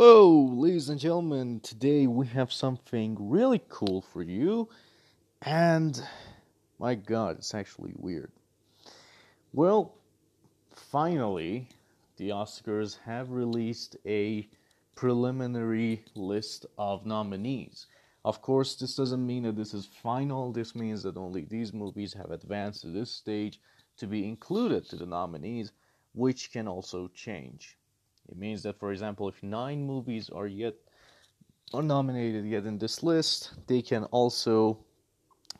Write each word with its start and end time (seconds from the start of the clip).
Whoa, 0.00 0.48
ladies 0.54 0.88
and 0.88 0.98
gentlemen, 0.98 1.60
today 1.60 2.06
we 2.06 2.26
have 2.28 2.50
something 2.50 3.18
really 3.20 3.60
cool 3.68 4.00
for 4.00 4.22
you, 4.22 4.70
and 5.42 6.02
my 6.78 6.94
god, 6.94 7.36
it's 7.36 7.54
actually 7.54 7.92
weird. 7.98 8.32
Well, 9.52 9.92
finally, 10.74 11.68
the 12.16 12.30
Oscars 12.30 12.96
have 13.04 13.30
released 13.30 13.98
a 14.06 14.48
preliminary 14.96 16.02
list 16.14 16.64
of 16.78 17.04
nominees. 17.04 17.86
Of 18.24 18.40
course, 18.40 18.76
this 18.76 18.96
doesn't 18.96 19.26
mean 19.26 19.42
that 19.42 19.56
this 19.56 19.74
is 19.74 19.84
final, 19.84 20.50
this 20.50 20.74
means 20.74 21.02
that 21.02 21.18
only 21.18 21.44
these 21.44 21.74
movies 21.74 22.14
have 22.14 22.30
advanced 22.30 22.80
to 22.80 22.86
this 22.86 23.10
stage 23.10 23.60
to 23.98 24.06
be 24.06 24.26
included 24.26 24.88
to 24.88 24.96
the 24.96 25.04
nominees, 25.04 25.72
which 26.14 26.52
can 26.52 26.66
also 26.66 27.08
change. 27.08 27.76
It 28.30 28.38
means 28.38 28.62
that, 28.62 28.78
for 28.78 28.92
example, 28.92 29.28
if 29.28 29.42
nine 29.42 29.84
movies 29.84 30.30
are 30.30 30.46
yet 30.46 30.74
are 31.72 31.82
nominated 31.82 32.44
yet 32.44 32.64
in 32.66 32.78
this 32.78 33.02
list, 33.02 33.52
they 33.66 33.80
can 33.80 34.04
also 34.04 34.78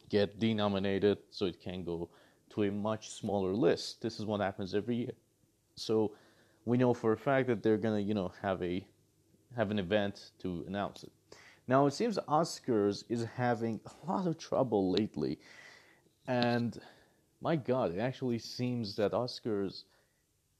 get 0.08 0.40
denominated, 0.40 1.18
so 1.30 1.46
it 1.46 1.60
can 1.60 1.84
go 1.84 2.08
to 2.50 2.64
a 2.64 2.70
much 2.70 3.10
smaller 3.10 3.54
list. 3.54 4.02
This 4.02 4.18
is 4.18 4.26
what 4.26 4.40
happens 4.40 4.74
every 4.74 4.96
year. 4.96 5.12
So 5.76 6.12
we 6.64 6.76
know 6.76 6.92
for 6.92 7.12
a 7.12 7.16
fact 7.16 7.46
that 7.46 7.62
they're 7.62 7.76
gonna, 7.76 8.00
you 8.00 8.14
know, 8.14 8.32
have 8.42 8.62
a 8.62 8.84
have 9.56 9.70
an 9.70 9.78
event 9.78 10.30
to 10.40 10.64
announce 10.66 11.02
it. 11.02 11.12
Now 11.66 11.86
it 11.86 11.92
seems 11.92 12.18
Oscars 12.28 13.04
is 13.08 13.24
having 13.36 13.80
a 13.86 14.10
lot 14.10 14.26
of 14.26 14.38
trouble 14.38 14.90
lately, 14.90 15.38
and 16.26 16.80
my 17.40 17.56
God, 17.56 17.94
it 17.94 18.00
actually 18.00 18.38
seems 18.38 18.96
that 18.96 19.12
Oscars 19.12 19.84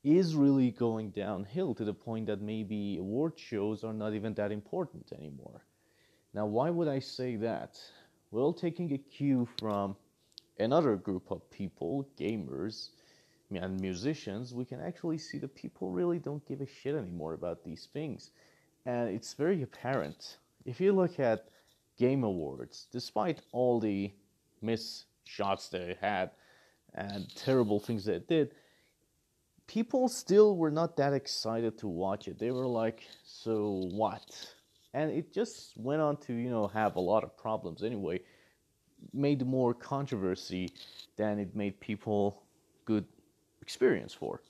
is 0.02 0.34
really 0.34 0.70
going 0.70 1.10
downhill 1.10 1.74
to 1.74 1.84
the 1.84 1.92
point 1.92 2.26
that 2.26 2.40
maybe 2.40 2.96
award 2.98 3.34
shows 3.36 3.84
are 3.84 3.92
not 3.92 4.14
even 4.14 4.34
that 4.34 4.52
important 4.52 5.12
anymore. 5.12 5.62
Now, 6.32 6.46
why 6.46 6.70
would 6.70 6.88
I 6.88 7.00
say 7.00 7.36
that? 7.36 7.78
Well, 8.30 8.52
taking 8.52 8.92
a 8.92 8.98
cue 8.98 9.48
from 9.58 9.96
another 10.58 10.96
group 10.96 11.30
of 11.30 11.50
people, 11.50 12.08
gamers 12.18 12.90
and 13.50 13.80
musicians, 13.80 14.54
we 14.54 14.64
can 14.64 14.80
actually 14.80 15.18
see 15.18 15.38
that 15.38 15.54
people 15.54 15.90
really 15.90 16.18
don't 16.18 16.46
give 16.46 16.60
a 16.60 16.66
shit 16.66 16.94
anymore 16.94 17.34
about 17.34 17.64
these 17.64 17.88
things. 17.92 18.30
And 18.86 19.08
it's 19.08 19.34
very 19.34 19.62
apparent. 19.62 20.38
If 20.64 20.80
you 20.80 20.92
look 20.92 21.18
at 21.18 21.48
Game 21.98 22.24
Awards, 22.24 22.86
despite 22.92 23.42
all 23.52 23.80
the 23.80 24.12
miss 24.62 25.04
shots 25.24 25.68
they 25.68 25.96
had 26.00 26.30
and 26.94 27.28
terrible 27.36 27.80
things 27.80 28.04
they 28.04 28.20
did, 28.20 28.54
people 29.70 30.08
still 30.08 30.56
were 30.56 30.70
not 30.72 30.96
that 30.96 31.12
excited 31.12 31.78
to 31.78 31.86
watch 31.86 32.26
it. 32.26 32.40
They 32.40 32.50
were 32.50 32.66
like, 32.66 33.06
so 33.24 33.88
what? 33.92 34.24
And 34.94 35.12
it 35.12 35.32
just 35.32 35.76
went 35.76 36.02
on 36.02 36.16
to, 36.26 36.32
you 36.32 36.50
know, 36.50 36.66
have 36.66 36.96
a 36.96 37.00
lot 37.00 37.22
of 37.22 37.36
problems 37.36 37.84
anyway. 37.84 38.18
Made 39.12 39.46
more 39.46 39.72
controversy 39.72 40.72
than 41.16 41.38
it 41.38 41.54
made 41.54 41.78
people 41.78 42.42
good 42.84 43.04
experience 43.62 44.12
for. 44.12 44.42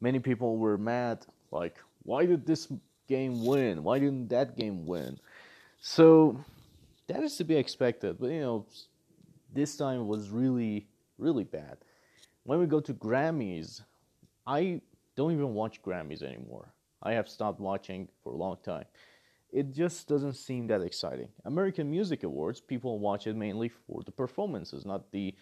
Many 0.00 0.20
people 0.20 0.56
were 0.56 0.78
mad, 0.78 1.26
like, 1.50 1.78
why 2.04 2.24
did 2.24 2.46
this 2.46 2.68
game 3.08 3.44
win? 3.44 3.82
Why 3.82 3.98
didn't 3.98 4.28
that 4.28 4.56
game 4.56 4.86
win? 4.86 5.18
So 5.80 6.38
that 7.08 7.24
is 7.24 7.36
to 7.38 7.44
be 7.44 7.56
expected. 7.56 8.18
But, 8.20 8.30
you 8.30 8.40
know, 8.40 8.66
this 9.52 9.76
time 9.76 10.06
was 10.06 10.28
really, 10.30 10.86
really 11.18 11.42
bad. 11.42 11.78
When 12.44 12.60
we 12.60 12.66
go 12.66 12.78
to 12.78 12.94
Grammys, 12.94 13.80
I 14.46 14.80
don't 15.16 15.32
even 15.32 15.54
watch 15.54 15.82
Grammys 15.82 16.22
anymore. 16.22 16.72
I 17.02 17.12
have 17.12 17.28
stopped 17.28 17.60
watching 17.60 18.08
for 18.22 18.32
a 18.32 18.36
long 18.36 18.56
time. 18.64 18.84
It 19.52 19.72
just 19.72 20.08
doesn't 20.08 20.34
seem 20.34 20.66
that 20.66 20.82
exciting. 20.82 21.28
American 21.44 21.90
Music 21.90 22.24
Awards, 22.24 22.60
people 22.60 22.98
watch 22.98 23.26
it 23.26 23.36
mainly 23.36 23.68
for 23.68 24.02
the 24.04 24.10
performances, 24.10 24.84
not 24.84 25.12
the 25.12 25.34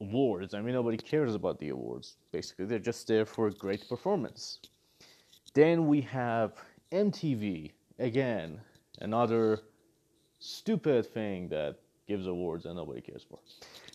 awards. 0.00 0.54
I 0.54 0.60
mean, 0.60 0.74
nobody 0.74 0.96
cares 0.96 1.34
about 1.34 1.58
the 1.60 1.68
awards. 1.68 2.16
Basically, 2.32 2.64
they're 2.64 2.78
just 2.78 3.06
there 3.06 3.24
for 3.24 3.46
a 3.46 3.52
great 3.52 3.88
performance. 3.88 4.58
Then 5.54 5.86
we 5.86 6.00
have 6.00 6.54
MTV, 6.90 7.70
again, 8.00 8.60
another 9.00 9.60
stupid 10.40 11.06
thing 11.06 11.48
that 11.48 11.76
gives 12.08 12.26
awards 12.26 12.66
and 12.66 12.76
nobody 12.76 13.00
cares 13.00 13.24
for. 13.28 13.38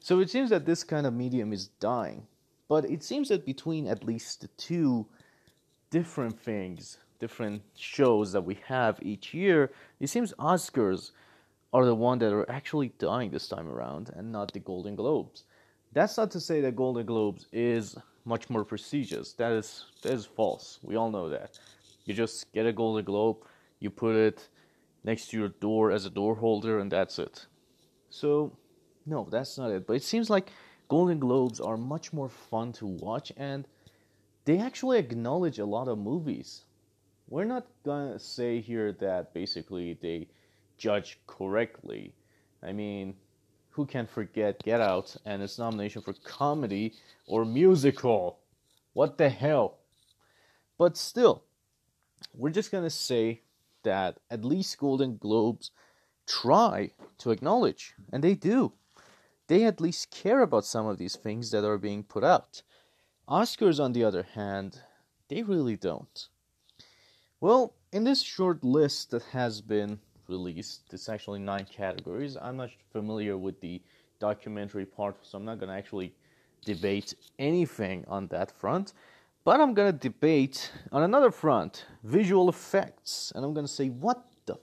So 0.02 0.20
it 0.20 0.30
seems 0.30 0.50
that 0.50 0.66
this 0.66 0.84
kind 0.84 1.06
of 1.06 1.14
medium 1.14 1.52
is 1.54 1.68
dying. 1.68 2.26
But 2.70 2.90
it 2.90 3.04
seems 3.04 3.30
that 3.30 3.46
between 3.46 3.88
at 3.88 4.06
least 4.06 4.42
the 4.42 4.48
two 4.50 5.08
different 5.90 6.40
things, 6.40 7.00
different 7.20 7.64
shows 7.76 8.32
that 8.32 8.46
we 8.46 8.60
have 8.68 9.00
each 9.02 9.34
year, 9.34 9.72
it 10.00 10.08
seems 10.08 10.34
Oscars 10.36 11.12
are 11.74 11.86
the 11.86 11.96
one 11.96 12.20
that 12.20 12.32
are 12.32 12.50
actually 12.50 12.94
dying 13.00 13.32
this 13.32 13.48
time 13.48 13.68
around 13.68 14.12
and 14.16 14.32
not 14.32 14.54
the 14.54 14.60
Golden 14.60 14.96
Globes. 14.96 15.44
That's 15.94 16.18
not 16.18 16.30
to 16.32 16.40
say 16.40 16.62
that 16.62 16.76
Golden 16.76 17.06
Globes 17.06 17.48
is 17.52 17.98
much 18.24 18.50
more 18.50 18.64
prestigious. 18.64 19.34
That 19.34 19.52
is 19.52 19.86
that 20.04 20.14
is 20.14 20.26
false. 20.26 20.80
We 20.84 20.96
all 20.96 21.10
know 21.10 21.30
that. 21.30 21.60
You 22.06 22.14
just 22.14 22.54
get 22.54 22.68
a 22.68 22.74
Golden 22.74 23.04
Globe, 23.04 23.38
you 23.80 23.90
put 23.90 24.16
it 24.16 24.48
next 25.04 25.30
to 25.30 25.38
your 25.38 25.50
door 25.50 25.92
as 25.92 26.06
a 26.06 26.10
door 26.10 26.36
holder 26.36 26.80
and 26.80 26.92
that's 26.92 27.18
it. 27.18 27.48
So 28.12 28.56
no, 29.08 29.28
that's 29.32 29.58
not 29.58 29.72
it. 29.72 29.88
But 29.88 29.94
it 29.94 30.04
seems 30.04 30.30
like 30.30 30.52
Golden 30.90 31.20
Globes 31.20 31.60
are 31.60 31.78
much 31.78 32.12
more 32.12 32.30
fun 32.30 32.74
to 32.74 32.88
watch 32.88 33.32
and 33.38 33.68
they 34.46 34.58
actually 34.58 34.98
acknowledge 34.98 35.60
a 35.60 35.66
lot 35.66 35.88
of 35.88 36.00
movies. 36.00 36.66
We're 37.28 37.46
not 37.46 37.68
gonna 37.86 38.18
say 38.18 38.60
here 38.60 38.92
that 38.94 39.32
basically 39.36 40.00
they 40.02 40.28
judge 40.80 41.20
correctly. 41.28 42.16
I 42.64 42.72
mean, 42.74 43.14
who 43.70 43.86
can 43.86 44.08
forget 44.08 44.64
Get 44.64 44.82
Out 44.82 45.16
and 45.26 45.44
its 45.44 45.60
nomination 45.60 46.02
for 46.02 46.14
comedy 46.24 46.96
or 47.28 47.46
musical? 47.46 48.40
What 48.94 49.20
the 49.20 49.30
hell? 49.30 49.78
But 50.80 50.98
still, 50.98 51.44
we're 52.34 52.50
just 52.50 52.72
gonna 52.72 52.90
say 52.90 53.42
that 53.84 54.18
at 54.32 54.44
least 54.44 54.80
Golden 54.80 55.18
Globes 55.18 55.70
try 56.26 56.90
to 57.20 57.30
acknowledge, 57.30 57.94
and 58.12 58.24
they 58.24 58.34
do 58.34 58.74
they 59.50 59.66
at 59.66 59.82
least 59.82 60.12
care 60.12 60.42
about 60.42 60.64
some 60.64 60.86
of 60.86 61.00
these 61.00 61.16
things 61.16 61.50
that 61.52 61.66
are 61.66 61.80
being 61.80 62.04
put 62.04 62.24
out. 62.24 62.62
Oscars, 63.28 63.84
on 63.84 63.94
the 63.94 64.04
other 64.04 64.24
hand, 64.24 64.80
they 65.28 65.42
really 65.42 65.76
don't. 65.76 66.28
Well, 67.42 67.74
in 67.92 68.04
this 68.04 68.22
short 68.22 68.64
list 68.64 69.10
that 69.10 69.24
has 69.24 69.60
been 69.60 70.00
released, 70.28 70.94
it's 70.94 71.10
actually 71.10 71.40
nine 71.40 71.66
categories. 71.66 72.38
I'm 72.40 72.58
not 72.58 72.70
familiar 72.92 73.38
with 73.38 73.60
the 73.60 73.82
documentary 74.20 74.86
part, 74.86 75.18
so 75.24 75.40
I'm 75.40 75.46
not 75.46 75.60
going 75.60 75.70
to 75.70 75.76
actually 75.76 76.14
debate 76.64 77.16
anything 77.40 78.06
on 78.08 78.28
that 78.28 78.52
front. 78.52 78.94
But 79.46 79.60
I'm 79.60 79.74
going 79.74 79.92
to 79.92 79.98
debate 79.98 80.72
on 80.92 81.02
another 81.02 81.32
front 81.32 81.86
visual 82.04 82.50
effects. 82.50 83.32
And 83.34 83.44
I'm 83.44 83.56
going 83.56 83.66
to 83.66 83.72
say, 83.72 83.88
what 83.90 84.24
the. 84.46 84.60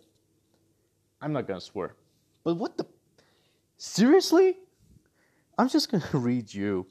I'm 1.20 1.32
not 1.32 1.48
going 1.48 1.58
to 1.58 1.66
swear. 1.66 1.96
But 2.44 2.54
what 2.54 2.76
the. 2.76 2.86
Seriously? 3.78 4.58
I'm 5.58 5.68
just 5.68 5.90
going 5.90 6.02
to 6.10 6.18
read 6.18 6.52
you 6.52 6.86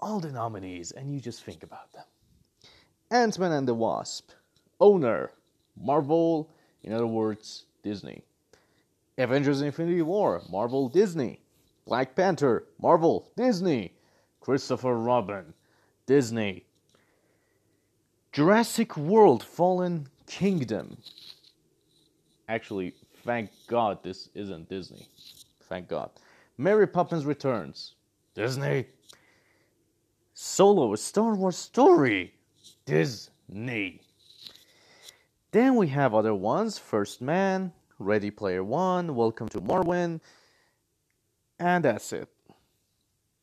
all 0.00 0.20
the 0.20 0.32
nominees 0.32 0.92
and 0.92 1.12
you 1.12 1.20
just 1.20 1.44
think 1.44 1.62
about 1.62 1.92
them. 1.92 2.04
Ant 3.10 3.38
Man 3.38 3.52
and 3.52 3.68
the 3.68 3.74
Wasp, 3.74 4.30
Owner, 4.80 5.30
Marvel, 5.76 6.50
in 6.82 6.92
other 6.92 7.06
words, 7.06 7.66
Disney. 7.82 8.22
Avengers 9.18 9.62
Infinity 9.62 10.02
War, 10.02 10.42
Marvel, 10.50 10.88
Disney. 10.88 11.40
Black 11.86 12.16
Panther, 12.16 12.64
Marvel, 12.80 13.30
Disney. 13.36 13.92
Christopher 14.40 14.96
Robin, 14.96 15.54
Disney. 16.06 16.64
Jurassic 18.32 18.96
World 18.96 19.42
Fallen 19.44 20.08
Kingdom. 20.26 20.96
Actually, 22.48 22.92
thank 23.24 23.50
God 23.68 24.02
this 24.02 24.28
isn't 24.34 24.68
Disney. 24.68 25.08
Thank 25.68 25.88
God. 25.88 26.10
Mary 26.58 26.86
Poppins 26.86 27.24
Returns, 27.24 27.94
Disney. 28.34 28.86
Solo, 30.32 30.92
a 30.92 30.96
Star 30.96 31.36
Wars 31.36 31.56
story, 31.56 32.34
Disney. 32.84 34.00
Then 35.52 35.76
we 35.76 35.86
have 35.86 36.14
other 36.14 36.34
ones 36.34 36.76
First 36.76 37.22
Man, 37.22 37.72
Ready 38.00 38.32
Player 38.32 38.64
One, 38.64 39.14
Welcome 39.14 39.48
to 39.50 39.60
Marwen, 39.60 40.20
and 41.60 41.84
that's 41.84 42.12
it. 42.12 42.28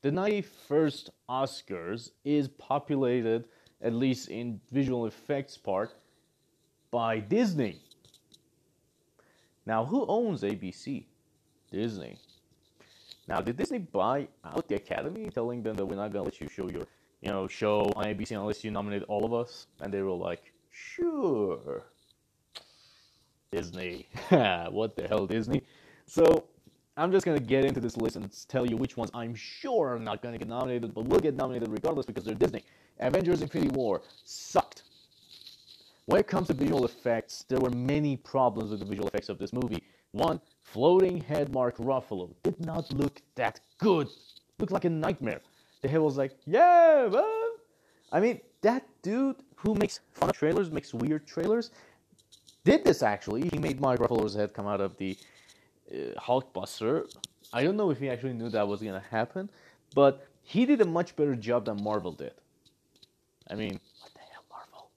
The 0.02 0.12
91st 0.12 1.10
Oscars 1.30 2.10
is 2.26 2.50
populated, 2.50 3.46
at 3.82 3.94
least 3.94 4.28
in 4.28 4.60
visual 4.72 5.06
effects 5.06 5.58
part, 5.58 5.94
by 6.92 7.20
Disney. 7.20 7.80
Now, 9.66 9.86
who 9.86 10.06
owns 10.08 10.42
ABC? 10.42 11.06
Disney. 11.72 12.20
Now, 13.28 13.40
did 13.42 13.58
Disney 13.58 13.80
buy 13.80 14.28
out 14.44 14.68
the 14.68 14.76
Academy, 14.76 15.30
telling 15.30 15.64
them 15.64 15.76
that 15.76 15.86
we're 15.86 15.96
not 15.96 16.12
gonna 16.12 16.26
let 16.26 16.42
you 16.42 16.48
show 16.50 16.70
your, 16.70 16.86
you 17.22 17.30
know, 17.30 17.48
show 17.48 17.92
on 17.96 18.06
ABC 18.06 18.32
unless 18.32 18.64
you 18.64 18.72
nominate 18.72 19.04
all 19.04 19.26
of 19.26 19.34
us? 19.34 19.68
And 19.80 19.94
they 19.94 20.02
were 20.02 20.12
like, 20.12 20.54
sure. 20.72 21.84
Disney. 23.52 24.08
what 24.30 24.96
the 24.96 25.08
hell, 25.08 25.28
Disney? 25.28 25.62
So, 26.06 26.46
I'm 26.98 27.12
just 27.12 27.26
gonna 27.26 27.40
get 27.40 27.64
into 27.64 27.80
this 27.80 27.96
list 27.96 28.16
and 28.16 28.30
tell 28.48 28.66
you 28.66 28.76
which 28.76 28.98
ones 28.98 29.12
I'm 29.14 29.34
sure 29.34 29.96
are 29.96 30.00
not 30.00 30.22
gonna 30.22 30.38
get 30.38 30.48
nominated, 30.48 30.94
but 30.94 31.06
will 31.08 31.20
get 31.20 31.36
nominated 31.36 31.70
regardless 31.70 32.06
because 32.06 32.24
they're 32.26 32.36
Disney. 32.36 32.64
Avengers 33.00 33.42
Infinity 33.42 33.72
War 33.72 34.02
sucked. 34.26 34.84
When 36.06 36.20
it 36.20 36.28
comes 36.28 36.48
to 36.48 36.54
visual 36.54 36.84
effects, 36.84 37.46
there 37.48 37.60
were 37.60 37.70
many 37.70 38.18
problems 38.18 38.72
with 38.72 38.80
the 38.80 38.86
visual 38.86 39.08
effects 39.08 39.30
of 39.30 39.38
this 39.38 39.54
movie. 39.54 39.82
One, 40.12 40.42
floating 40.64 41.22
head 41.22 41.54
Mark 41.54 41.78
Ruffalo 41.78 42.34
did 42.44 42.60
not 42.66 42.92
look 42.94 43.22
that 43.36 43.60
good. 43.78 44.08
Looked 44.60 44.72
like 44.72 44.86
a 44.86 44.90
nightmare. 44.90 45.42
The 45.82 45.88
head 45.88 46.00
was 46.00 46.18
like, 46.18 46.38
yeah, 46.46 47.08
man. 47.12 47.50
I 48.12 48.20
mean, 48.20 48.42
that 48.62 48.86
dude 49.02 49.38
who 49.56 49.74
makes 49.76 50.02
fun 50.12 50.32
trailers, 50.32 50.70
makes 50.70 50.94
weird 50.94 51.26
trailers, 51.26 51.72
did 52.64 52.84
this 52.84 53.02
actually. 53.02 53.50
He 53.50 53.58
made 53.58 53.80
Mark 53.80 54.00
Ruffalo's 54.00 54.36
head 54.36 54.54
come 54.54 54.68
out 54.68 54.82
of 54.82 54.98
the 54.98 55.18
uh, 55.92 56.20
Hulkbuster. 56.20 57.12
I 57.54 57.64
don't 57.64 57.78
know 57.78 57.90
if 57.90 58.00
he 58.00 58.10
actually 58.10 58.34
knew 58.34 58.50
that 58.50 58.68
was 58.68 58.82
gonna 58.82 59.04
happen, 59.10 59.50
but 59.96 60.28
he 60.44 60.66
did 60.66 60.82
a 60.82 60.86
much 60.86 61.16
better 61.16 61.36
job 61.36 61.66
than 61.66 61.82
Marvel 61.82 62.12
did. 62.12 62.34
I 63.50 63.56
mean, 63.56 63.80
what 64.02 64.14
the 64.14 64.20
hell, 64.20 64.44
Marvel? 64.50 64.90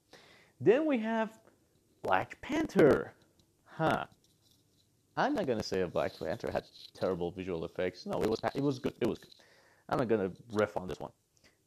Then 0.61 0.87
we 0.87 0.99
have 0.99 1.31
Black 2.03 2.41
Panther. 2.41 3.13
Huh. 3.65 4.05
I'm 5.17 5.35
not 5.35 5.47
gonna 5.47 5.63
say 5.63 5.81
a 5.83 5.87
Black 5.87 6.19
Panther 6.19 6.51
had 6.51 6.65
terrible 6.93 7.31
visual 7.31 7.65
effects. 7.65 8.05
No, 8.05 8.23
it 8.23 8.29
was 8.29 8.41
it 8.55 8.63
was 8.63 8.79
good. 8.79 8.95
It 9.01 9.09
was 9.09 9.19
good. 9.19 9.31
I'm 9.89 9.99
not 9.99 10.09
gonna 10.09 10.33
riff 10.53 10.77
on 10.77 10.89
this 10.89 10.99
one, 10.99 11.13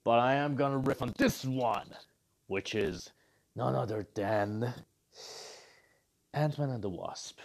but 0.04 0.20
I 0.20 0.34
am 0.36 0.56
gonna 0.56 0.80
riff 0.80 1.02
on 1.02 1.14
this 1.18 1.46
one, 1.46 1.88
which 2.48 2.76
is 2.76 3.12
none 3.56 3.76
other 3.76 4.06
than 4.16 4.74
Ant-Man 6.34 6.72
and 6.72 6.84
the 6.84 6.90
Wasp. 6.90 7.40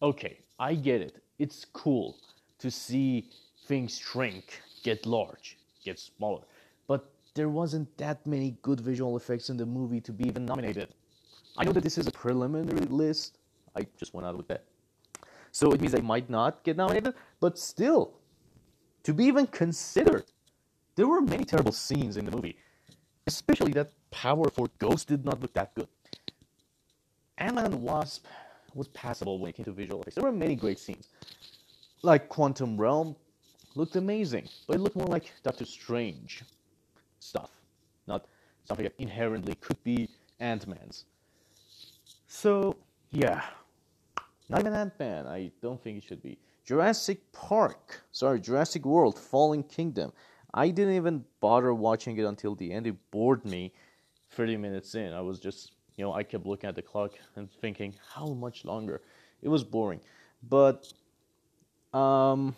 Okay, 0.00 0.38
I 0.58 0.74
get 0.74 1.00
it. 1.00 1.22
It's 1.38 1.64
cool 1.64 2.16
to 2.58 2.70
see 2.70 3.30
things 3.66 3.98
shrink, 3.98 4.60
get 4.84 5.06
large, 5.06 5.58
get 5.84 5.98
smaller, 5.98 6.42
but 6.86 7.10
there 7.34 7.48
wasn't 7.48 7.96
that 7.98 8.24
many 8.26 8.56
good 8.62 8.80
visual 8.80 9.16
effects 9.16 9.50
in 9.50 9.56
the 9.56 9.66
movie 9.66 10.00
to 10.02 10.12
be 10.12 10.28
even 10.28 10.44
nominated. 10.44 10.88
I 11.56 11.64
know 11.64 11.72
that 11.72 11.82
this 11.82 11.98
is 11.98 12.06
a 12.06 12.12
preliminary 12.12 12.86
list. 12.86 13.38
I 13.74 13.86
just 13.98 14.14
went 14.14 14.26
out 14.26 14.36
with 14.36 14.46
that. 14.48 14.64
So 15.54 15.70
it 15.70 15.80
means 15.80 15.92
they 15.92 16.00
might 16.00 16.28
not 16.28 16.64
get 16.64 16.76
nominated, 16.76 17.14
but 17.38 17.56
still, 17.56 18.14
to 19.04 19.14
be 19.14 19.24
even 19.26 19.46
considered, 19.46 20.24
there 20.96 21.06
were 21.06 21.20
many 21.20 21.44
terrible 21.44 21.70
scenes 21.70 22.16
in 22.16 22.24
the 22.24 22.32
movie. 22.32 22.58
Especially 23.28 23.70
that 23.72 23.92
Power 24.10 24.50
for 24.50 24.66
ghost 24.80 25.06
did 25.06 25.24
not 25.24 25.40
look 25.40 25.52
that 25.54 25.72
good. 25.76 25.86
Ant-Man 27.38 27.80
Wasp 27.82 28.26
was 28.74 28.88
passable 28.88 29.38
when 29.38 29.50
it 29.50 29.52
came 29.54 29.64
to 29.66 29.70
visual 29.70 30.00
effects. 30.00 30.16
There 30.16 30.24
were 30.24 30.32
many 30.32 30.56
great 30.56 30.80
scenes. 30.80 31.08
Like 32.02 32.28
Quantum 32.28 32.76
Realm 32.76 33.14
looked 33.76 33.94
amazing, 33.94 34.48
but 34.66 34.74
it 34.74 34.80
looked 34.80 34.96
more 34.96 35.06
like 35.06 35.30
Doctor 35.44 35.64
Strange 35.64 36.42
stuff, 37.20 37.50
not 38.08 38.26
something 38.64 38.82
that 38.82 38.94
inherently 38.98 39.54
could 39.54 39.82
be 39.84 40.08
Ant-Man's. 40.40 41.04
So, 42.26 42.76
yeah. 43.12 43.44
Not 44.48 44.60
even 44.60 44.74
Ant-Man, 44.74 45.26
I 45.26 45.50
don't 45.62 45.82
think 45.82 45.98
it 45.98 46.04
should 46.04 46.22
be. 46.22 46.38
Jurassic 46.64 47.32
Park, 47.32 48.02
sorry, 48.12 48.40
Jurassic 48.40 48.84
World, 48.84 49.18
Fallen 49.18 49.62
Kingdom. 49.62 50.12
I 50.52 50.68
didn't 50.68 50.94
even 50.94 51.24
bother 51.40 51.74
watching 51.74 52.16
it 52.16 52.24
until 52.24 52.54
the 52.54 52.72
end. 52.72 52.86
It 52.86 52.96
bored 53.10 53.44
me 53.44 53.72
30 54.30 54.56
minutes 54.56 54.94
in. 54.94 55.12
I 55.12 55.20
was 55.20 55.38
just 55.40 55.72
you 55.96 56.04
know, 56.04 56.12
I 56.12 56.22
kept 56.22 56.46
looking 56.46 56.68
at 56.68 56.74
the 56.74 56.82
clock 56.82 57.12
and 57.36 57.50
thinking, 57.50 57.94
how 58.14 58.26
much 58.26 58.64
longer? 58.64 59.02
It 59.42 59.48
was 59.48 59.62
boring. 59.62 60.00
But 60.48 60.92
um, 61.92 62.54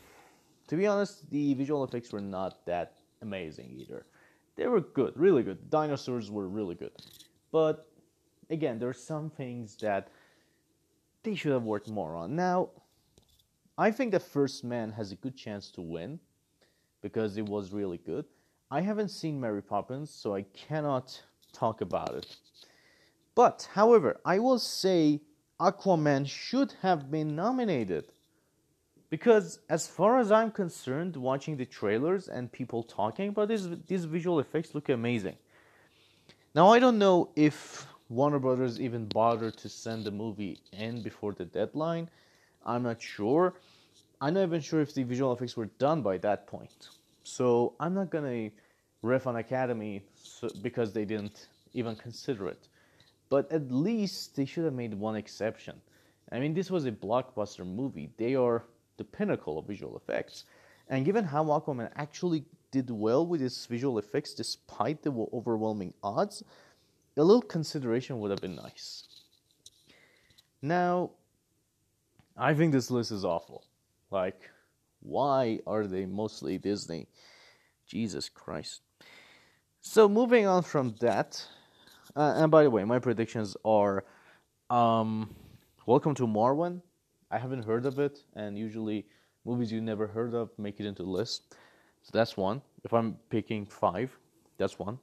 to 0.69 0.77
be 0.77 0.87
honest, 0.87 1.29
the 1.31 1.55
visual 1.55 1.85
effects 1.85 2.13
were 2.13 2.21
not 2.21 2.65
that 2.67 2.95
amazing 3.23 3.75
either. 3.79 4.07
They 4.57 4.67
were 4.67 4.81
good, 4.81 5.13
really 5.17 5.43
good. 5.43 5.71
Dinosaurs 5.71 6.31
were 6.31 6.49
really 6.49 6.75
good. 6.75 6.93
But 7.53 7.89
again, 8.49 8.79
there 8.79 8.89
are 8.89 8.95
some 8.95 9.29
things 9.29 9.77
that 9.77 10.09
they 11.27 11.35
should 11.35 11.53
have 11.53 11.65
worked 11.65 11.89
more 11.89 12.15
on. 12.15 12.37
Now, 12.37 12.71
I 13.77 13.91
think 13.91 14.13
the 14.13 14.21
first 14.21 14.65
man 14.65 14.93
has 14.93 15.13
a 15.13 15.17
good 15.17 15.37
chance 15.37 15.71
to 15.73 15.83
win 15.83 16.21
because 17.03 17.37
it 17.37 17.45
was 17.45 17.73
really 17.73 17.99
good. 17.99 18.25
I 18.71 18.81
haven't 18.81 19.11
seen 19.11 19.41
Mary 19.41 19.63
Poppins, 19.63 20.09
so 20.09 20.35
I 20.35 20.43
cannot 20.43 21.21
talk 21.53 21.81
about 21.81 22.15
it. 22.15 22.37
But, 23.35 23.69
however, 23.75 24.21
I 24.25 24.39
will 24.39 24.61
say 24.61 25.21
Aquaman 25.61 26.27
should 26.27 26.75
have 26.83 27.11
been 27.11 27.35
nominated. 27.35 28.05
Because, 29.11 29.61
as 29.69 29.87
far 29.87 30.19
as 30.19 30.31
I'm 30.31 30.51
concerned, 30.51 31.17
watching 31.17 31.57
the 31.57 31.67
trailers 31.67 32.29
and 32.29 32.51
people 32.51 32.83
talking 32.83 33.29
about 33.29 33.49
this, 33.49 33.69
these 33.87 34.05
visual 34.05 34.41
effects 34.41 34.75
look 34.75 34.89
amazing. 34.89 35.37
Now, 36.55 36.69
I 36.69 36.79
don't 36.79 36.99
know 36.99 37.31
if 37.37 37.87
Warner 38.09 38.39
Brothers 38.39 38.81
even 38.81 39.07
bothered 39.07 39.57
to 39.59 39.69
send 39.69 40.05
the 40.05 40.11
movie 40.11 40.61
in 40.73 41.03
before 41.03 41.33
the 41.33 41.45
deadline. 41.45 42.09
I'm 42.65 42.85
not 42.85 43.03
sure. 43.03 43.55
I'm 44.21 44.35
not 44.35 44.45
even 44.45 44.61
sure 44.61 44.81
if 44.81 44.95
the 44.95 45.03
visual 45.03 45.33
effects 45.33 45.57
were 45.57 45.71
done 45.79 46.03
by 46.03 46.19
that 46.19 46.47
point. 46.47 46.91
So, 47.25 47.75
I'm 47.81 47.95
not 47.95 48.11
gonna 48.11 48.51
riff 49.03 49.27
on 49.27 49.37
Academy 49.37 50.03
because 50.63 50.93
they 50.93 51.05
didn't 51.05 51.49
even 51.75 51.97
consider 51.97 52.49
it. 52.49 52.69
But 53.29 53.51
at 53.51 53.73
least 53.73 54.37
they 54.37 54.45
should 54.45 54.65
have 54.65 54.75
made 54.75 54.95
one 54.95 55.17
exception. 55.17 55.81
I 56.31 56.39
mean, 56.39 56.55
this 56.55 56.71
was 56.71 56.87
a 56.87 56.93
blockbuster 56.93 57.67
movie. 57.67 58.11
They 58.17 58.37
are 58.37 58.65
the 58.97 59.05
pinnacle 59.05 59.59
of 59.59 59.67
visual 59.67 59.97
effects. 59.97 60.45
And 60.89 61.05
given 61.05 61.25
how 61.25 61.45
Aquaman 61.47 61.91
actually 61.97 62.45
did 62.71 62.91
well 62.91 63.27
with 63.27 63.41
his 63.41 63.67
visual 63.67 63.99
effects 63.99 64.35
despite 64.35 65.03
the 65.03 65.11
overwhelming 65.33 65.93
odds, 66.03 66.45
a 67.17 67.25
little 67.25 67.43
consideration 67.43 68.21
would 68.21 68.31
have 68.31 68.41
been 68.41 68.57
nice. 68.57 69.07
Now, 70.61 71.11
I 72.37 72.55
think 72.55 72.73
this 72.73 72.91
list 72.91 73.11
is 73.11 73.25
awful. 73.25 73.65
Like, 74.11 74.51
why 75.01 75.61
are 75.67 75.87
they 75.87 76.07
mostly 76.07 76.59
Disney? 76.59 77.09
Jesus 77.87 78.29
Christ. 78.29 78.83
So, 79.81 80.09
moving 80.09 80.47
on 80.47 80.63
from 80.63 80.95
that, 81.01 81.45
uh, 82.17 82.35
and 82.37 82.51
by 82.51 82.65
the 82.65 82.71
way, 82.71 82.85
my 82.85 82.99
predictions 82.99 83.57
are 83.65 84.05
um, 84.69 85.35
Welcome 85.87 86.17
to 86.17 86.27
Marwen. 86.27 86.83
I 87.31 87.39
haven't 87.39 87.63
heard 87.65 87.87
of 87.87 88.01
it, 88.01 88.19
and 88.35 88.59
usually 88.59 89.07
movies 89.45 89.71
you 89.71 89.81
never 89.81 90.09
heard 90.09 90.35
of 90.35 90.51
make 90.59 90.81
it 90.81 90.87
into 90.87 91.05
the 91.05 91.09
list. 91.09 91.55
So 92.03 92.11
that's 92.13 92.37
one. 92.37 92.61
If 92.83 92.93
I'm 92.93 93.17
picking 93.31 93.65
five, 93.67 94.11
that's 94.59 94.81
one. 94.81 94.99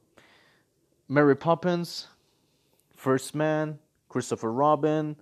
Mary 1.08 1.36
Poppins, 1.36 2.08
First 2.96 3.34
Man, 3.34 3.78
Christopher 4.08 4.52
Robin, 4.52 5.16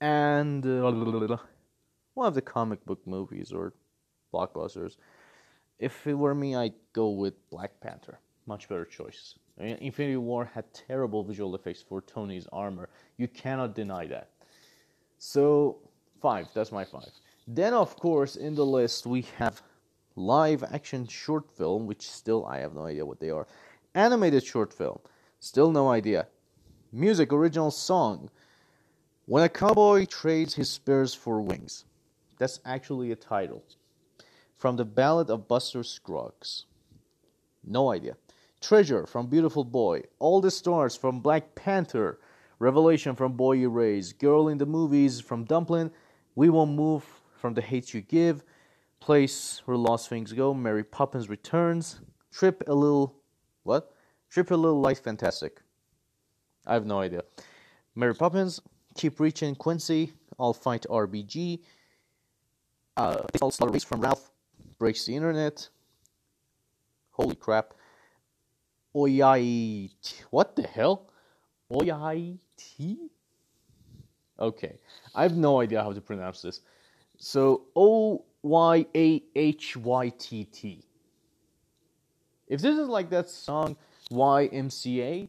and 0.00 0.66
uh, 0.66 0.90
one 2.14 2.26
of 2.26 2.34
the 2.34 2.42
comic 2.42 2.84
book 2.84 3.00
movies 3.06 3.52
or 3.52 3.72
blockbusters. 4.32 4.96
If 5.78 6.06
it 6.06 6.14
were 6.14 6.34
me, 6.34 6.56
I'd 6.56 6.74
go 6.92 7.10
with 7.10 7.34
Black 7.50 7.80
Panther. 7.80 8.18
Much 8.46 8.68
better 8.68 8.84
choice. 8.84 9.36
Infinity 9.58 10.16
War 10.16 10.44
had 10.44 10.64
terrible 10.74 11.22
visual 11.22 11.54
effects 11.54 11.82
for 11.88 12.00
Tony's 12.02 12.48
armor. 12.52 12.88
You 13.16 13.28
cannot 13.28 13.74
deny 13.74 14.06
that. 14.06 14.30
So, 15.18 15.78
five, 16.20 16.48
that's 16.52 16.72
my 16.72 16.84
five. 16.84 17.08
Then, 17.46 17.74
of 17.74 17.96
course, 17.96 18.36
in 18.36 18.54
the 18.54 18.66
list 18.66 19.06
we 19.06 19.22
have 19.38 19.62
live 20.16 20.64
action 20.64 21.06
short 21.06 21.50
film, 21.56 21.86
which 21.86 22.08
still 22.10 22.44
I 22.46 22.58
have 22.58 22.74
no 22.74 22.86
idea 22.86 23.06
what 23.06 23.20
they 23.20 23.30
are. 23.30 23.46
Animated 23.94 24.44
short 24.44 24.72
film, 24.72 24.98
still 25.38 25.70
no 25.70 25.88
idea. 25.88 26.26
Music 26.92 27.32
original 27.32 27.70
song. 27.70 28.28
When 29.26 29.44
a 29.44 29.48
cowboy 29.48 30.06
trades 30.06 30.54
his 30.54 30.68
spears 30.68 31.14
for 31.14 31.40
wings. 31.40 31.84
That's 32.38 32.58
actually 32.64 33.12
a 33.12 33.16
title. 33.16 33.62
From 34.56 34.76
the 34.76 34.84
Ballad 34.84 35.30
of 35.30 35.46
Buster 35.46 35.84
Scruggs. 35.84 36.66
No 37.64 37.92
idea. 37.92 38.16
Treasure 38.60 39.06
from 39.06 39.28
Beautiful 39.28 39.62
Boy, 39.62 40.02
All 40.18 40.40
the 40.40 40.50
Stars 40.50 40.96
from 40.96 41.20
Black 41.20 41.54
Panther, 41.54 42.18
Revelation 42.58 43.14
from 43.14 43.34
Boy 43.34 43.58
Erased, 43.58 44.18
Girl 44.18 44.48
in 44.48 44.58
the 44.58 44.66
Movies 44.66 45.20
from 45.20 45.44
Dumplin', 45.44 45.92
We 46.34 46.48
Won't 46.48 46.72
Move 46.72 47.04
from 47.36 47.54
The 47.54 47.62
Hate 47.62 47.94
You 47.94 48.00
Give, 48.00 48.42
Place 48.98 49.62
Where 49.66 49.76
Lost 49.76 50.08
Things 50.08 50.32
Go, 50.32 50.52
Mary 50.52 50.82
Poppins 50.82 51.28
Returns, 51.28 52.00
Trip 52.32 52.64
a 52.66 52.74
Little, 52.74 53.14
what? 53.64 53.92
Triple 54.30 54.58
Little 54.58 54.80
Light 54.80 54.98
Fantastic. 54.98 55.60
I 56.66 56.74
have 56.74 56.86
no 56.86 57.00
idea. 57.00 57.22
Mary 57.94 58.14
Poppins, 58.14 58.60
Keep 58.96 59.20
Reaching 59.20 59.54
Quincy, 59.54 60.12
I'll 60.38 60.52
Fight 60.52 60.86
RBG, 60.88 61.60
uh, 62.96 63.22
All 63.40 63.50
Star 63.50 63.68
Race 63.68 63.84
from 63.84 64.00
Ralph, 64.00 64.30
Breaks 64.78 65.04
the 65.04 65.14
Internet. 65.14 65.68
Holy 67.10 67.36
crap. 67.36 67.74
Oyai. 68.94 69.90
What 70.30 70.56
the 70.56 70.66
hell? 70.66 71.10
Oyai 71.70 72.38
Okay, 74.38 74.78
I 75.14 75.22
have 75.22 75.36
no 75.36 75.60
idea 75.60 75.82
how 75.82 75.92
to 75.92 76.00
pronounce 76.00 76.42
this. 76.42 76.60
So 77.18 77.66
O 77.76 78.24
Y 78.42 78.86
A 78.94 79.22
H 79.34 79.76
Y 79.76 80.08
T 80.18 80.44
T. 80.44 80.83
If 82.48 82.60
this 82.60 82.78
is 82.78 82.88
like 82.88 83.10
that 83.10 83.28
song 83.28 83.76
YMCA, 84.10 85.28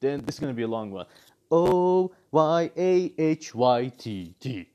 then 0.00 0.22
this 0.24 0.36
is 0.36 0.40
gonna 0.40 0.54
be 0.54 0.62
a 0.62 0.68
long 0.68 0.90
one. 0.90 1.06
O 1.50 2.12
Y 2.30 2.70
A 2.76 3.12
H 3.18 3.54
Y 3.54 3.92
T 3.98 4.34
T. 4.40 4.68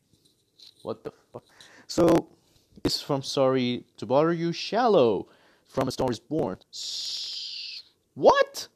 What 0.84 1.04
the 1.04 1.12
fuck? 1.32 1.44
So 1.88 2.28
it's 2.84 3.02
from 3.02 3.24
Sorry 3.24 3.86
to 3.98 4.06
Bother 4.06 4.34
You, 4.34 4.54
Shallow 4.54 5.28
from 5.68 5.88
A 5.88 5.92
Star 5.92 6.10
Is 6.12 6.20
Born. 6.20 6.58
What? 8.14 8.68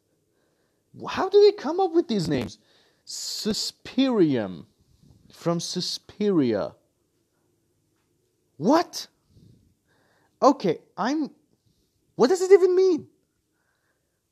How 1.10 1.30
do 1.30 1.42
they 1.42 1.52
come 1.52 1.80
up 1.80 1.94
with 1.94 2.08
these 2.08 2.28
names? 2.28 2.60
Suspirium 3.06 4.66
from 5.32 5.60
Suspiria. 5.60 6.76
What? 8.58 9.08
Okay, 10.42 10.80
I'm. 10.98 11.32
What 12.16 12.30
does 12.30 12.42
it 12.42 12.52
even 12.52 12.76
mean? 12.76 13.08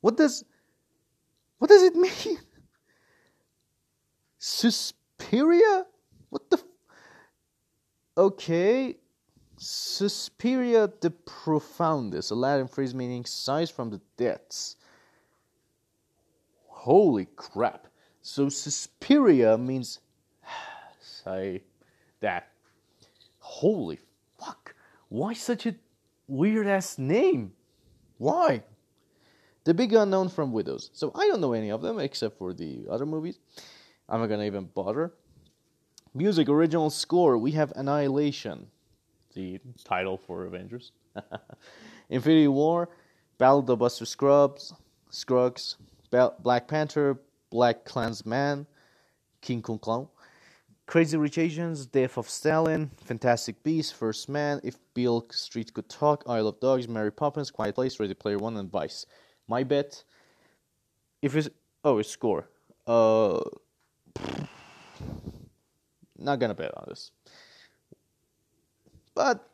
What 0.00 0.16
does. 0.16 0.44
What 1.58 1.68
does 1.68 1.82
it 1.82 1.94
mean? 1.96 2.38
Suspiria? 4.38 5.86
What 6.30 6.50
the. 6.50 6.58
F- 6.58 6.64
okay. 8.16 8.96
Suspiria 9.58 10.88
de 10.88 11.10
profundis, 11.10 12.32
a 12.32 12.34
Latin 12.34 12.66
phrase 12.66 12.94
meaning 12.94 13.24
sighs 13.24 13.70
from 13.70 13.90
the 13.90 14.00
depths. 14.16 14.76
Holy 16.66 17.26
crap. 17.36 17.86
So 18.22 18.48
Suspiria 18.48 19.56
means 19.56 20.00
say 21.00 21.62
that. 22.20 22.48
Holy 23.38 24.00
fuck. 24.40 24.74
Why 25.08 25.34
such 25.34 25.66
a 25.66 25.76
weird 26.26 26.66
ass 26.66 26.98
name? 26.98 27.52
Why? 28.22 28.62
The 29.64 29.74
Big 29.74 29.92
Unknown 29.92 30.28
from 30.28 30.52
Widows. 30.52 30.90
So 30.92 31.10
I 31.16 31.26
don't 31.26 31.40
know 31.40 31.54
any 31.54 31.70
of 31.70 31.82
them 31.82 31.98
except 31.98 32.38
for 32.38 32.52
the 32.52 32.86
other 32.88 33.04
movies. 33.04 33.40
I'm 34.08 34.20
not 34.20 34.28
gonna 34.28 34.44
even 34.44 34.66
bother. 34.66 35.12
Music 36.14 36.48
original 36.48 36.88
score. 36.88 37.36
We 37.36 37.50
have 37.52 37.72
Annihilation, 37.74 38.68
the 39.34 39.58
title 39.82 40.16
for 40.16 40.44
Avengers. 40.44 40.92
Infinity 42.10 42.46
War, 42.46 42.90
Battle 43.38 43.58
of 43.58 43.66
the 43.66 43.74
Buster 43.74 44.06
Scrubs, 44.06 44.72
Scruggs, 45.10 45.78
Black 46.12 46.68
Panther, 46.68 47.18
BlacKkKlansman, 47.52 48.66
King 49.40 49.62
Kong 49.62 49.80
Clown, 49.80 50.06
Crazy 50.86 51.16
Rich 51.16 51.38
Asians, 51.38 51.86
Death 51.86 52.18
of 52.18 52.28
Stalin, 52.28 52.90
Fantastic 53.04 53.62
Beasts, 53.62 53.92
First 53.92 54.28
Man, 54.28 54.60
If 54.62 54.76
Beale 54.94 55.24
Street 55.30 55.72
Could 55.72 55.88
Talk, 55.88 56.24
Isle 56.26 56.48
of 56.48 56.60
Dogs, 56.60 56.88
Mary 56.88 57.12
Poppins, 57.12 57.50
Quiet 57.50 57.74
Place, 57.74 57.98
Ready 57.98 58.14
Player 58.14 58.38
One, 58.38 58.56
and 58.56 58.70
Vice. 58.70 59.06
My 59.48 59.64
bet, 59.64 60.04
if 61.22 61.36
it's 61.36 61.48
oh, 61.84 61.98
it's 61.98 62.10
score. 62.10 62.48
Uh, 62.86 63.40
not 66.18 66.40
gonna 66.40 66.54
bet 66.54 66.72
on 66.76 66.84
this, 66.88 67.12
but 69.14 69.48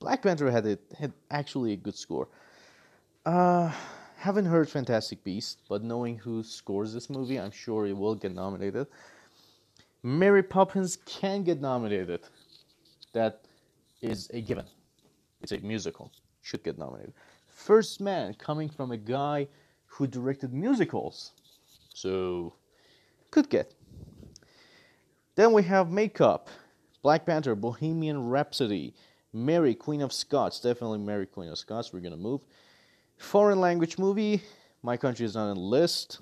Black 0.00 0.22
Panther 0.22 0.50
had 0.50 0.66
it 0.66 0.80
had 0.98 1.12
actually 1.30 1.72
a 1.72 1.76
good 1.76 1.96
score. 1.96 2.28
Uh, 3.24 3.70
haven't 4.16 4.46
heard 4.46 4.68
Fantastic 4.68 5.22
Beasts, 5.24 5.56
but 5.68 5.82
knowing 5.82 6.18
who 6.18 6.42
scores 6.42 6.92
this 6.92 7.08
movie, 7.08 7.38
I'm 7.38 7.50
sure 7.50 7.86
it 7.86 7.96
will 7.96 8.14
get 8.14 8.34
nominated. 8.34 8.86
Mary 10.02 10.42
Poppins 10.42 10.96
can 11.04 11.42
get 11.42 11.60
nominated. 11.60 12.20
That 13.12 13.44
is 14.00 14.30
a 14.32 14.40
given. 14.40 14.64
It's 15.40 15.52
a 15.52 15.58
musical. 15.58 16.10
Should 16.42 16.64
get 16.64 16.78
nominated. 16.78 17.12
First 17.46 18.00
Man, 18.00 18.34
coming 18.34 18.68
from 18.68 18.92
a 18.92 18.96
guy 18.96 19.46
who 19.86 20.06
directed 20.06 20.54
musicals. 20.54 21.32
So, 21.92 22.54
could 23.30 23.50
get. 23.50 23.74
Then 25.34 25.52
we 25.52 25.62
have 25.64 25.90
Makeup. 25.90 26.48
Black 27.02 27.24
Panther, 27.24 27.54
Bohemian 27.54 28.28
Rhapsody, 28.28 28.94
Mary, 29.32 29.74
Queen 29.74 30.02
of 30.02 30.12
Scots. 30.12 30.60
Definitely 30.60 30.98
Mary, 30.98 31.26
Queen 31.26 31.48
of 31.48 31.58
Scots. 31.58 31.92
We're 31.92 32.00
gonna 32.00 32.16
move. 32.16 32.42
Foreign 33.16 33.60
language 33.60 33.98
movie. 33.98 34.42
My 34.82 34.96
country 34.96 35.24
is 35.24 35.34
not 35.34 35.48
on 35.48 35.56
the 35.56 35.62
list. 35.62 36.20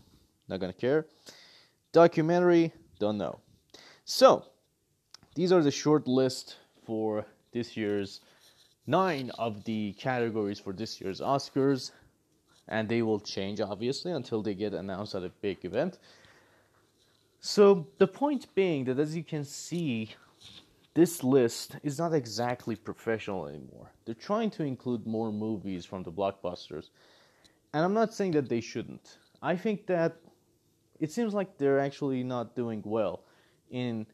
Not 0.48 0.60
gonna 0.60 0.72
care. 0.72 1.06
Documentary. 1.92 2.72
Don't 2.98 3.18
know. 3.18 3.40
So, 4.10 4.46
these 5.34 5.52
are 5.52 5.62
the 5.62 5.70
short 5.70 6.08
list 6.08 6.56
for 6.86 7.26
this 7.52 7.76
year's 7.76 8.22
nine 8.86 9.30
of 9.38 9.64
the 9.64 9.92
categories 9.98 10.58
for 10.58 10.72
this 10.72 10.98
year's 10.98 11.20
Oscars, 11.20 11.90
and 12.68 12.88
they 12.88 13.02
will 13.02 13.20
change 13.20 13.60
obviously 13.60 14.12
until 14.12 14.40
they 14.40 14.54
get 14.54 14.72
announced 14.72 15.14
at 15.14 15.24
a 15.24 15.28
big 15.42 15.62
event. 15.66 15.98
So, 17.40 17.86
the 17.98 18.06
point 18.06 18.46
being 18.54 18.86
that 18.86 18.98
as 18.98 19.14
you 19.14 19.22
can 19.22 19.44
see, 19.44 20.14
this 20.94 21.22
list 21.22 21.76
is 21.82 21.98
not 21.98 22.14
exactly 22.14 22.76
professional 22.76 23.46
anymore. 23.46 23.90
They're 24.06 24.14
trying 24.14 24.50
to 24.52 24.62
include 24.62 25.06
more 25.06 25.30
movies 25.30 25.84
from 25.84 26.02
the 26.02 26.12
blockbusters, 26.12 26.88
and 27.74 27.84
I'm 27.84 27.92
not 27.92 28.14
saying 28.14 28.32
that 28.32 28.48
they 28.48 28.62
shouldn't. 28.62 29.18
I 29.42 29.54
think 29.54 29.86
that 29.88 30.16
it 30.98 31.12
seems 31.12 31.34
like 31.34 31.58
they're 31.58 31.78
actually 31.78 32.22
not 32.22 32.56
doing 32.56 32.80
well 32.86 33.24
in 33.70 34.06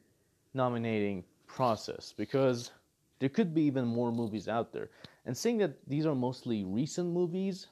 nominating 0.54 1.24
process 1.46 2.14
because 2.16 2.70
there 3.18 3.28
could 3.28 3.54
be 3.54 3.62
even 3.62 3.86
more 3.86 4.12
movies 4.12 4.48
out 4.48 4.72
there. 4.72 4.90
And 5.26 5.36
saying 5.36 5.58
that 5.58 5.76
these 5.86 6.06
are 6.06 6.14
mostly 6.14 6.64
recent 6.64 7.12
movies, 7.12 7.68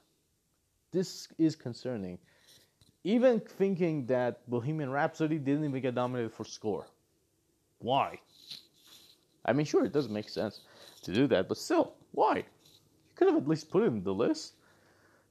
this 0.92 1.28
is 1.38 1.56
concerning. 1.56 2.18
Even 3.04 3.40
thinking 3.40 4.06
that 4.06 4.48
Bohemian 4.48 4.90
Rhapsody 4.90 5.38
didn't 5.38 5.64
even 5.64 5.82
get 5.82 5.94
nominated 5.94 6.32
for 6.32 6.44
score. 6.44 6.86
Why? 7.78 8.18
I 9.44 9.52
mean, 9.52 9.66
sure, 9.66 9.84
it 9.84 9.92
doesn't 9.92 10.12
make 10.12 10.28
sense 10.28 10.60
to 11.02 11.12
do 11.12 11.26
that, 11.26 11.48
but 11.48 11.56
still, 11.56 11.94
why? 12.12 12.36
You 12.36 12.44
could 13.16 13.28
have 13.28 13.36
at 13.36 13.48
least 13.48 13.70
put 13.70 13.82
it 13.82 13.86
in 13.86 14.04
the 14.04 14.14
list. 14.14 14.54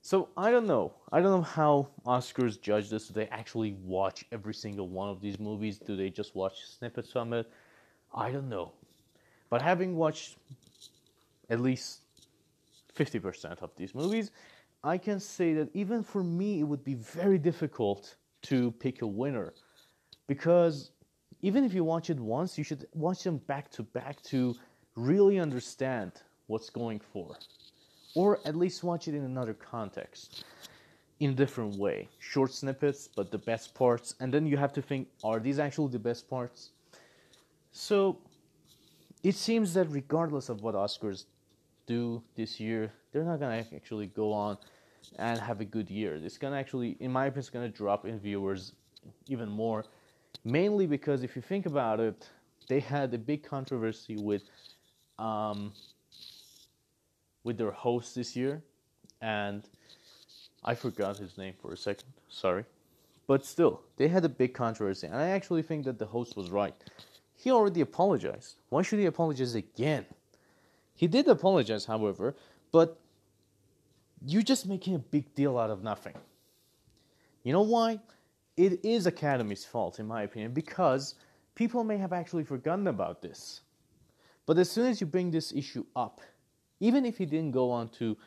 So 0.03 0.29
I 0.35 0.49
don't 0.49 0.65
know. 0.65 0.93
I 1.11 1.21
don't 1.21 1.31
know 1.31 1.41
how 1.43 1.89
Oscars 2.05 2.59
judge 2.59 2.89
this. 2.89 3.07
Do 3.07 3.13
they 3.13 3.27
actually 3.27 3.73
watch 3.83 4.25
every 4.31 4.53
single 4.53 4.87
one 4.87 5.09
of 5.09 5.21
these 5.21 5.39
movies? 5.39 5.77
Do 5.77 5.95
they 5.95 6.09
just 6.09 6.35
watch 6.35 6.65
snippets 6.65 7.11
from 7.11 7.33
it? 7.33 7.47
I 8.13 8.31
don't 8.31 8.49
know. 8.49 8.71
But 9.51 9.61
having 9.61 9.95
watched 9.95 10.37
at 11.49 11.59
least 11.59 11.99
50% 12.95 13.61
of 13.61 13.69
these 13.75 13.93
movies, 13.93 14.31
I 14.83 14.97
can 14.97 15.19
say 15.19 15.53
that 15.53 15.69
even 15.75 16.01
for 16.01 16.23
me, 16.23 16.59
it 16.61 16.63
would 16.63 16.83
be 16.83 16.95
very 16.95 17.37
difficult 17.37 18.15
to 18.43 18.71
pick 18.71 19.03
a 19.03 19.07
winner. 19.07 19.53
Because 20.27 20.91
even 21.43 21.63
if 21.63 21.73
you 21.75 21.83
watch 21.83 22.09
it 22.09 22.19
once, 22.19 22.57
you 22.57 22.63
should 22.63 22.87
watch 22.93 23.23
them 23.23 23.37
back 23.37 23.69
to 23.71 23.83
back 23.83 24.19
to 24.23 24.55
really 24.95 25.39
understand 25.39 26.11
what's 26.47 26.71
going 26.71 26.99
for 26.99 27.37
or 28.15 28.39
at 28.45 28.55
least 28.55 28.83
watch 28.83 29.07
it 29.07 29.15
in 29.15 29.23
another 29.23 29.53
context 29.53 30.43
in 31.19 31.31
a 31.31 31.33
different 31.33 31.77
way. 31.77 32.09
Short 32.19 32.51
snippets 32.51 33.09
but 33.15 33.31
the 33.31 33.37
best 33.37 33.73
parts. 33.75 34.15
And 34.19 34.33
then 34.33 34.45
you 34.45 34.57
have 34.57 34.73
to 34.73 34.81
think 34.81 35.07
are 35.23 35.39
these 35.39 35.59
actually 35.59 35.91
the 35.91 35.99
best 35.99 36.29
parts? 36.29 36.71
So 37.71 38.17
it 39.23 39.35
seems 39.35 39.73
that 39.75 39.87
regardless 39.89 40.49
of 40.49 40.61
what 40.63 40.75
oscars 40.75 41.25
do 41.85 42.21
this 42.35 42.59
year 42.59 42.91
they're 43.11 43.23
not 43.23 43.39
going 43.39 43.63
to 43.63 43.75
actually 43.75 44.07
go 44.07 44.31
on 44.33 44.57
and 45.17 45.39
have 45.39 45.61
a 45.61 45.65
good 45.65 45.89
year. 45.89 46.15
It's 46.15 46.37
going 46.37 46.53
to 46.53 46.59
actually 46.59 46.97
in 46.99 47.11
my 47.11 47.25
opinion 47.25 47.39
it's 47.39 47.49
going 47.49 47.71
to 47.71 47.77
drop 47.77 48.05
in 48.05 48.19
viewers 48.19 48.73
even 49.27 49.49
more. 49.49 49.85
Mainly 50.43 50.87
because 50.87 51.23
if 51.23 51.35
you 51.35 51.41
think 51.41 51.65
about 51.65 51.99
it 51.99 52.27
they 52.67 52.79
had 52.79 53.13
a 53.13 53.17
big 53.17 53.43
controversy 53.43 54.15
with 54.17 54.43
um, 55.19 55.71
with 57.43 57.57
their 57.57 57.71
host 57.71 58.15
this 58.15 58.35
year, 58.35 58.61
and 59.21 59.63
I 60.63 60.75
forgot 60.75 61.17
his 61.17 61.37
name 61.37 61.53
for 61.61 61.73
a 61.73 61.77
second. 61.77 62.07
Sorry. 62.29 62.65
But 63.27 63.45
still, 63.45 63.81
they 63.97 64.07
had 64.07 64.25
a 64.25 64.29
big 64.29 64.53
controversy, 64.53 65.07
and 65.07 65.15
I 65.15 65.29
actually 65.29 65.61
think 65.61 65.85
that 65.85 65.97
the 65.97 66.05
host 66.05 66.35
was 66.35 66.49
right. 66.49 66.75
He 67.35 67.51
already 67.51 67.81
apologized. 67.81 68.55
Why 68.69 68.81
should 68.81 68.99
he 68.99 69.05
apologize 69.05 69.55
again? 69.55 70.05
He 70.95 71.07
did 71.07 71.27
apologize, 71.27 71.85
however, 71.85 72.35
but 72.71 72.99
you're 74.25 74.43
just 74.43 74.67
making 74.67 74.95
a 74.95 74.99
big 74.99 75.33
deal 75.33 75.57
out 75.57 75.69
of 75.71 75.81
nothing. 75.83 76.13
You 77.43 77.53
know 77.53 77.63
why? 77.63 77.99
It 78.57 78.85
is 78.85 79.07
Academy's 79.07 79.65
fault, 79.65 79.99
in 79.99 80.05
my 80.05 80.23
opinion, 80.23 80.53
because 80.53 81.15
people 81.55 81.83
may 81.83 81.97
have 81.97 82.13
actually 82.13 82.43
forgotten 82.43 82.87
about 82.87 83.21
this. 83.21 83.61
But 84.45 84.57
as 84.57 84.69
soon 84.69 84.87
as 84.87 85.01
you 85.01 85.07
bring 85.07 85.31
this 85.31 85.51
issue 85.51 85.85
up, 85.95 86.21
even 86.81 87.05
if 87.05 87.17
he 87.17 87.25
didn't 87.25 87.51
go 87.51 87.71
on 87.71 87.87
to 87.89 88.17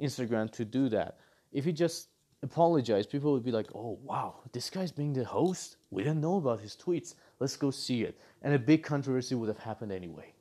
Instagram 0.00 0.50
to 0.52 0.64
do 0.64 0.88
that, 0.90 1.18
if 1.50 1.64
he 1.64 1.72
just 1.72 2.08
apologized, 2.42 3.10
people 3.10 3.32
would 3.32 3.44
be 3.44 3.50
like, 3.50 3.74
"Oh 3.74 3.98
wow, 4.04 4.36
this 4.52 4.70
guy's 4.70 4.92
being 4.92 5.12
the 5.12 5.24
host. 5.24 5.78
We 5.90 6.04
didn't 6.04 6.20
know 6.20 6.36
about 6.36 6.60
his 6.60 6.76
tweets. 6.76 7.14
Let's 7.40 7.56
go 7.56 7.70
see 7.70 8.02
it." 8.02 8.18
And 8.42 8.54
a 8.54 8.58
big 8.58 8.82
controversy 8.84 9.34
would 9.34 9.48
have 9.48 9.58
happened 9.58 9.92
anyway. 9.92 10.34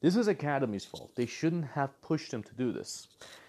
This 0.00 0.16
is 0.16 0.28
Academy's 0.28 0.84
fault. 0.84 1.12
They 1.14 1.26
shouldn't 1.26 1.64
have 1.64 2.00
pushed 2.02 2.32
him 2.32 2.42
to 2.42 2.54
do 2.54 2.72
this. 2.72 3.08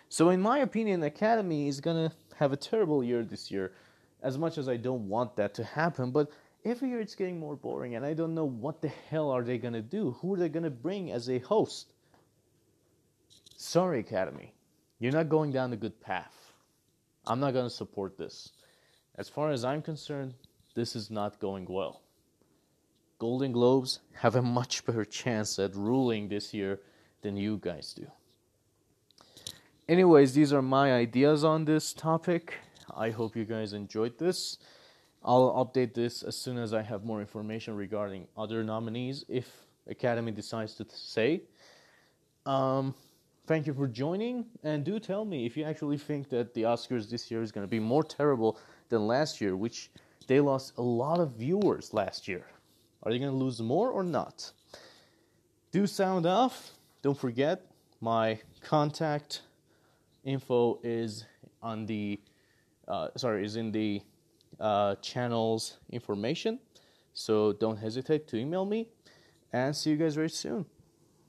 So, 0.10 0.30
in 0.30 0.42
my 0.42 0.60
opinion, 0.60 1.04
Academy 1.04 1.68
is 1.68 1.82
gonna 1.82 2.12
have 2.36 2.54
a 2.54 2.58
terrible 2.58 3.04
year 3.04 3.24
this 3.24 3.52
year. 3.52 3.74
As 4.22 4.38
much 4.38 4.58
as 4.58 4.70
I 4.70 4.78
don't 4.78 5.10
want 5.10 5.36
that 5.36 5.54
to 5.56 5.64
happen, 5.64 6.12
but 6.12 6.32
every 6.66 6.90
year 6.90 7.02
it's 7.02 7.16
getting 7.16 7.40
more 7.40 7.56
boring, 7.56 7.96
and 7.96 8.06
I 8.06 8.14
don't 8.14 8.34
know 8.34 8.46
what 8.46 8.82
the 8.82 8.88
hell 9.10 9.30
are 9.30 9.44
they 9.44 9.58
gonna 9.58 9.82
do. 9.82 10.12
Who 10.20 10.34
are 10.34 10.38
they 10.38 10.50
gonna 10.50 10.70
bring 10.70 11.12
as 11.12 11.30
a 11.30 11.40
host? 11.40 11.94
Sorry, 13.60 14.02
Academy, 14.02 14.54
you're 15.00 15.12
not 15.12 15.30
going 15.30 15.52
down 15.52 15.72
the 15.72 15.78
good 15.78 16.00
path. 16.00 16.54
I'm 17.26 17.40
not 17.40 17.56
gonna 17.56 17.72
support 17.72 18.16
this. 18.16 18.52
As 19.16 19.30
far 19.30 19.50
as 19.50 19.66
I'm 19.66 19.82
concerned, 19.82 20.36
this 20.76 20.96
is 20.96 21.10
not 21.10 21.40
going 21.40 21.66
well. 21.66 22.04
Golden 23.18 23.52
Globes 23.52 24.00
have 24.14 24.36
a 24.36 24.44
much 24.44 24.86
better 24.86 25.04
chance 25.04 25.58
at 25.58 25.76
ruling 25.76 26.30
this 26.30 26.54
year 26.54 26.80
than 27.24 27.36
you 27.36 27.58
guys 27.58 27.96
do. 27.96 28.06
Anyways, 29.90 30.36
these 30.36 30.54
are 30.54 30.62
my 30.62 30.94
ideas 30.94 31.44
on 31.44 31.66
this 31.66 31.94
topic. 31.94 32.60
I 32.96 33.10
hope 33.10 33.36
you 33.36 33.44
guys 33.44 33.74
enjoyed 33.74 34.20
this. 34.20 34.60
I'll 35.24 35.66
update 35.66 35.96
this 35.96 36.22
as 36.22 36.38
soon 36.38 36.60
as 36.60 36.76
I 36.76 36.84
have 36.84 37.04
more 37.04 37.22
information 37.22 37.76
regarding 37.76 38.28
other 38.38 38.64
nominees 38.64 39.26
if 39.28 39.52
Academy 39.88 40.32
decides 40.32 40.76
to 40.76 40.86
say. 40.90 41.42
Um, 42.46 42.94
thank 43.48 43.66
you 43.66 43.74
for 43.74 43.88
joining, 43.88 44.46
and 44.64 44.84
do 44.84 45.00
tell 45.00 45.24
me 45.24 45.46
if 45.46 45.56
you 45.56 45.64
actually 45.64 45.98
think 45.98 46.30
that 46.30 46.54
the 46.54 46.64
Oscars 46.64 47.10
this 47.10 47.32
year 47.32 47.42
is 47.42 47.52
going 47.52 47.66
to 47.66 47.70
be 47.70 47.80
more 47.80 48.04
terrible 48.04 48.60
than 48.90 49.08
last 49.08 49.40
year, 49.40 49.56
which 49.56 49.90
they 50.28 50.42
lost 50.42 50.74
a 50.78 50.82
lot 50.82 51.20
of 51.22 51.32
viewers 51.32 51.94
last 51.94 52.28
year. 52.28 52.46
Are 53.04 53.12
they 53.12 53.20
going 53.20 53.32
to 53.32 53.38
lose 53.38 53.62
more 53.62 53.90
or 53.90 54.04
not? 54.04 54.52
Do 55.72 55.88
sound 55.88 56.26
off. 56.26 56.72
Don't 57.02 57.18
forget, 57.18 57.66
my 58.02 58.40
contact 58.62 59.44
info 60.26 60.80
is 60.84 61.26
on 61.64 61.86
the 61.86 62.20
uh, 62.88 63.10
sorry 63.16 63.46
is 63.46 63.56
in 63.56 63.72
the 63.72 64.02
uh, 64.60 64.96
channel's 64.96 65.78
information. 65.92 66.60
So 67.14 67.54
don't 67.54 67.78
hesitate 67.78 68.28
to 68.28 68.38
email 68.38 68.66
me, 68.66 68.90
and 69.54 69.76
see 69.76 69.92
you 69.92 69.96
guys 69.96 70.16
very 70.16 70.30
soon. 70.30 70.66